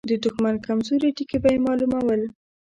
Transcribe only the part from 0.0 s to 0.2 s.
د